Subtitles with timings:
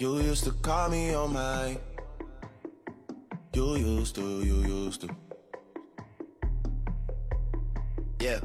[0.00, 1.78] You used to call me on my.
[3.52, 5.08] You used to, you used to.
[8.18, 8.40] Yeah.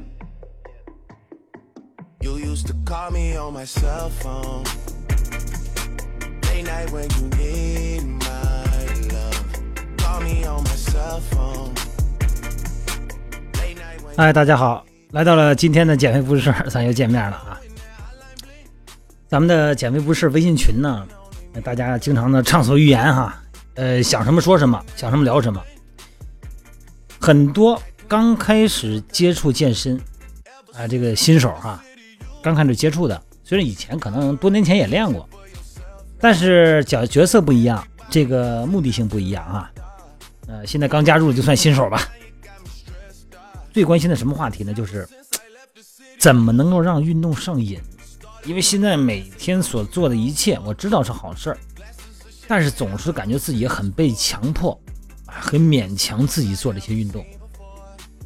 [2.20, 4.62] You used to call me on my cell phone.
[6.46, 8.64] Late night when you need my
[9.10, 9.44] love.
[9.98, 11.74] Call me on my cell phone.
[13.58, 17.60] Late night when 哎，大家好，来到了今天的减肥不是事儿，咱又见面了啊。
[19.26, 21.06] 咱们的减肥不是微信群呢，
[21.62, 23.42] 大家经常的畅所欲言哈，
[23.74, 25.62] 呃，想什么说什么，想什么聊什么。
[27.20, 30.00] 很多刚开始接触健身
[30.74, 31.82] 啊，这个新手哈，
[32.42, 35.28] 刚开始接触的，虽然以前可能多年前也练过，
[36.18, 39.70] 但是角角色不一样，这个目的性不一样啊。
[40.46, 42.00] 呃，现在刚加入就算新手吧。
[43.72, 44.72] 最关心的什么话题呢？
[44.72, 45.06] 就是
[46.18, 47.80] 怎么能够让运动上瘾。
[48.44, 51.58] 因为现在每天所做的一切，我知道是好事儿，
[52.48, 54.78] 但是总是感觉自己很被强迫，
[55.26, 57.24] 很勉强自己做这些运动，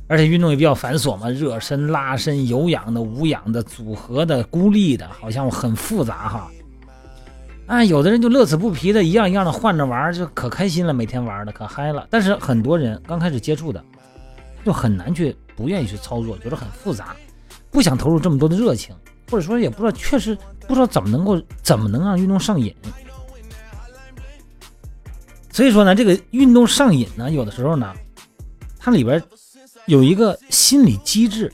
[0.06, 6.51] 而且运动也比较繁琐嘛，热身、拉伸、有氧的、无氧的、组合的、孤立的，好像很复杂哈。
[7.67, 12.06] 啊，有的人就乐此不疲的，一样一样的换着玩，就可开心了，每天玩的可嗨了。
[12.09, 13.83] 但是很多人刚开始接触的，
[14.65, 17.17] 就很难去，不愿意去操作，觉得很复杂，
[17.71, 18.95] 不想投入这么多的热情。
[19.30, 20.36] 或者说也不知道，确实
[20.67, 22.75] 不知道怎么能够怎么能让运动上瘾。
[25.50, 27.94] 所以说呢，这个运动上瘾呢，有的时候呢，
[28.78, 29.22] 它里边
[29.86, 31.53] 有一个心理机制，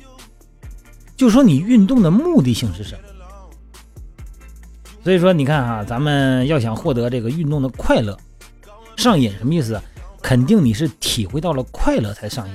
[1.17, 3.01] 就说你运动的目的性是什么。
[5.03, 8.19] 所以说，你看哈，咱们要想获得这个运动的快乐，
[8.97, 9.81] 上瘾什么意思？
[10.23, 12.55] 肯定你是体会到了快乐才上瘾，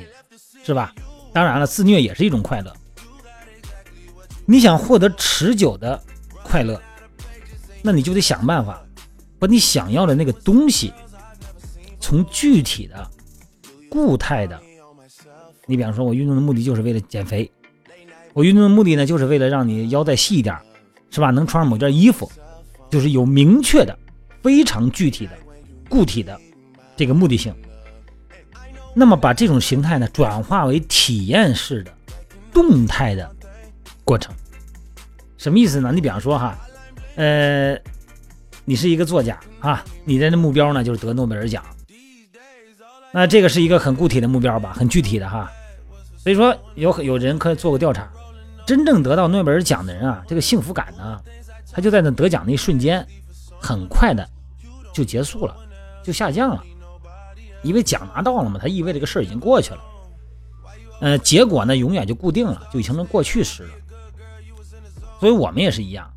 [0.63, 0.93] 是吧？
[1.33, 2.71] 当然了，自虐也是一种快乐。
[4.45, 6.01] 你想获得持久的
[6.43, 6.79] 快乐，
[7.81, 8.79] 那你就得想办法
[9.39, 10.93] 把你想要的那个东西，
[11.99, 13.09] 从具体的、
[13.89, 14.59] 固态的，
[15.65, 17.51] 你比方说，我运动的目的就是为了减肥，
[18.33, 20.55] 我运动的目的呢，就是为了让你腰带细一点，
[21.09, 21.31] 是吧？
[21.31, 22.31] 能穿上某件衣服，
[22.91, 23.97] 就是有明确的、
[24.43, 25.31] 非常具体的、
[25.89, 26.39] 固体的
[26.95, 27.53] 这个目的性。
[28.93, 31.91] 那么把这种形态呢，转化为体验式的、
[32.53, 33.35] 动态的。
[34.05, 34.33] 过程
[35.37, 35.91] 什么意思呢？
[35.91, 36.57] 你比方说哈，
[37.15, 37.77] 呃，
[38.63, 41.63] 你是一个作家啊，你的目标呢就是得诺贝尔奖，
[43.11, 45.51] 那这个是一个很固体的目标吧，很具体的哈。
[46.17, 48.09] 所以说有有人可以做个调查，
[48.65, 51.19] 真正得到诺贝尔奖的人啊，这个幸福感呢，
[51.71, 53.05] 他就在那得奖那一瞬间，
[53.59, 54.27] 很快的
[54.93, 55.55] 就结束了，
[56.03, 56.63] 就下降了，
[57.61, 59.79] 因为奖拿到了嘛，它意味这个事儿已经过去了，
[61.01, 63.69] 呃，结果呢永远就固定了，就已经成过去式了。
[65.19, 66.11] 所以我们也是一样，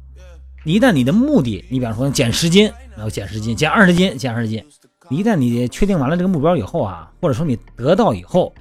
[0.65, 4.65] 你一旦你的目的，你比方说减十斤，然后减十斤，减二十斤，减二十斤，
[5.09, 8.53] 一旦你确定完了这个目标以后啊，或者说你得到以后，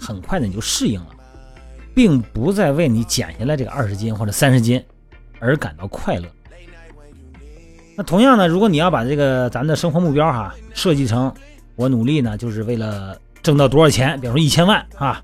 [0.00, 1.08] 很快的你就适应了，
[1.94, 4.82] 并不再为你减下来这个二十斤或者三十斤
[5.38, 6.26] 而感到快乐。
[7.94, 11.32] 那同样呢，如果你要把这个咱的生活目标哈设计成
[11.76, 15.22] 我努力呢，就是为了挣到多少钱，比方说一千万啊，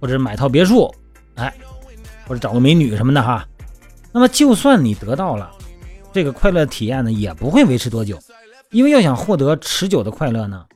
[0.00, 0.92] 或者买套别墅，
[1.36, 1.52] 哎，
[2.26, 3.46] 或者找个美女什么的哈。
[4.12, 5.50] 那么，就算你得到了
[6.12, 8.18] 这个快乐体验呢，也不会维持多久，
[8.70, 10.66] 因为要想获得持久的快乐呢，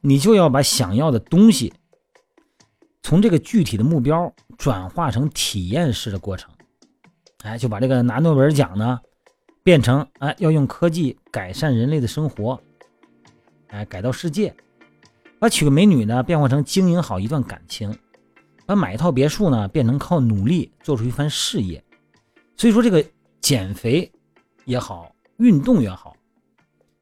[0.00, 1.72] 你就要把想要的东西
[3.02, 6.50] 从这个具体的目标转化成体验式的过程。
[7.44, 8.98] 哎，就把这个拿诺贝尔奖呢，
[9.62, 12.58] 变成哎要用科技改善人类的生活，
[13.68, 14.54] 哎改造世界，
[15.38, 17.94] 把娶个美女呢变化成经营好一段感情，
[18.64, 21.84] 把买一套别墅呢变成靠努力做出一番事业。
[22.58, 23.02] 所以说，这个
[23.40, 24.10] 减肥
[24.64, 26.16] 也好，运动也好，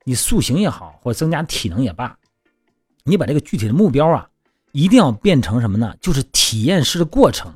[0.04, 2.14] 你塑形也好，或者增加体能也罢，
[3.04, 4.28] 你把这个具体的目标啊，
[4.72, 5.96] 一定要变成什么呢？
[5.98, 7.50] 就是体验式的过程。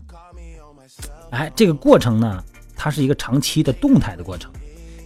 [1.29, 2.43] 哎，这个过程呢，
[2.75, 4.51] 它是一个长期的动态的过程。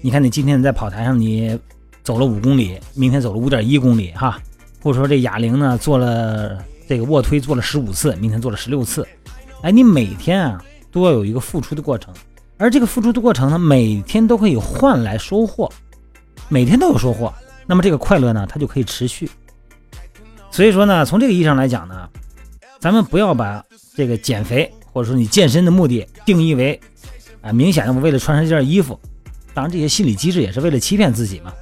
[0.00, 1.58] 你看，你今天在跑台上你
[2.04, 4.40] 走了五公里，明天走了五点一公里，哈，
[4.80, 9.04] 或者说这哑铃呢做了这个卧推做了十五次，明天做了十六次，
[9.62, 12.14] 哎，你每天啊都要有一个付出的过程。
[12.56, 15.70] 而这个付出的过程呢，每天都可以换来收获，
[16.48, 17.32] 每天都有收获，
[17.66, 19.28] 那么这个快乐呢，它就可以持续。
[20.50, 22.08] 所以说呢，从这个意义上来讲呢，
[22.78, 23.64] 咱们不要把
[23.96, 26.80] 这个减肥或者说你健身的目的定义为
[27.42, 28.98] 啊，明显的为了穿上这件衣服，
[29.52, 31.52] 当然这些心理机制也是为了欺骗自己嘛。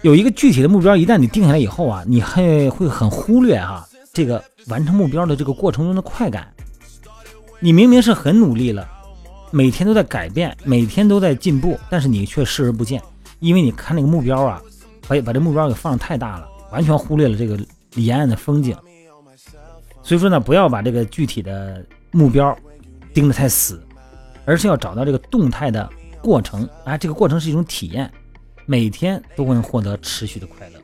[0.00, 6.50] 有一个具体的目标，一旦你定下来以后啊，你还会很忽略哈这个完成目标的这个过程中的快感。
[7.58, 8.88] 你明明是很努力了。
[9.50, 13.02] 每天都在改变，每天都在进步，但是你却视而不见。
[13.40, 14.62] 因为你看那个目标啊，
[15.08, 17.58] 把把这目标给放的太大了，完全忽略了这个
[17.94, 18.76] 沿岸的风景。
[20.02, 22.56] 所以说呢，不要把这个具体的目标
[23.12, 23.82] 盯得太死，
[24.44, 25.88] 而是要找到这个动态的
[26.22, 28.10] 过程啊，这个过程是一种体验，
[28.66, 30.78] 每天都会获得持续的快乐。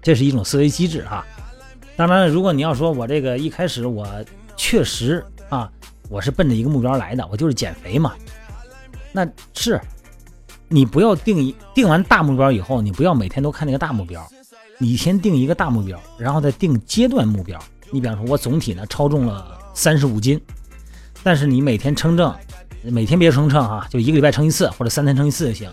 [0.00, 1.26] 这是一种思维机制哈。
[1.96, 4.06] 当然，如果你要说我这个一开始我
[4.56, 5.70] 确实啊，
[6.08, 8.14] 我是奔着一个目标来的，我就是减肥嘛，
[9.12, 9.80] 那是
[10.68, 14.26] 你不要定一定完大目标以后，你不要每天都看那个大目标。
[14.80, 17.58] 你先定一个大目标，然后再定阶段目标。
[17.90, 20.40] 你比方说，我总体呢超重了三十五斤，
[21.22, 22.32] 但是你每天称重，
[22.82, 25.68] 每天别称称啊，就一个礼拜称一次，或者三天称一次就行。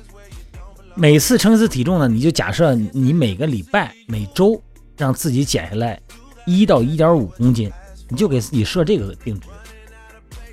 [0.96, 4.60] 每次称一次体重呢，你就假设你每个礼拜、每周
[4.98, 6.02] 让自己减下来
[6.48, 7.72] 一到一点五公斤，
[8.10, 9.48] 你就给自己设这个定值。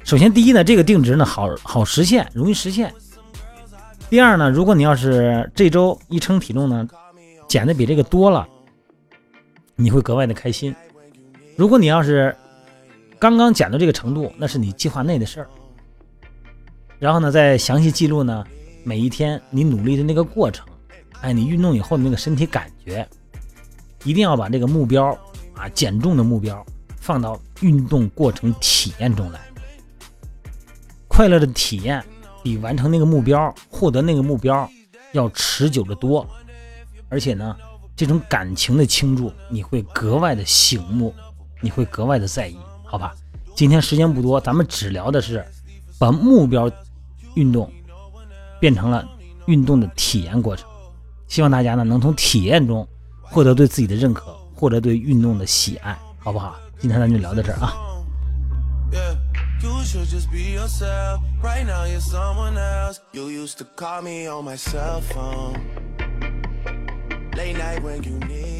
[0.04, 2.92] 首先，第一呢，这个定值呢好好实现，容易实现。
[4.10, 6.88] 第二呢，如果你要是这周一称体重呢。
[7.48, 8.48] 减的比这个多了，
[9.76, 10.74] 你会格外的开心。
[11.54, 12.34] 如果你要是
[13.18, 15.48] 刚刚减到这个程度，那是你计划内的事儿。
[16.98, 18.42] 然后呢，再详细记录呢
[18.84, 20.66] 每一天你努力的那个过程，
[21.20, 23.06] 哎，你运动以后的那个身体感觉，
[24.02, 25.06] 一定要把这个目标
[25.54, 26.64] 啊减重的目标
[26.96, 29.38] 放到运动过程体验中来。
[31.22, 32.04] 快乐的体验
[32.42, 34.68] 比完成那个目标、获得那个目标
[35.12, 36.26] 要持久的多。
[37.08, 37.56] 而且呢，
[37.94, 41.14] 这种感情的倾注，你会格外的醒目，
[41.60, 43.14] 你会格外的在意，好吧？
[43.54, 45.46] 今天时间不多，咱们只聊的是
[45.96, 46.68] 把目标
[47.36, 47.72] 运动
[48.58, 49.08] 变成了
[49.46, 50.68] 运动的体验过程。
[51.28, 52.84] 希望大家呢能从体验中
[53.20, 56.56] 获得对自己的认可，获得对运动的喜爱，好不好？
[56.80, 57.91] 今天咱就聊到这儿啊。
[59.62, 61.22] You should just be yourself.
[61.40, 63.00] Right now you're someone else.
[63.12, 65.54] You used to call me on my cell phone.
[67.36, 68.51] Late night when you need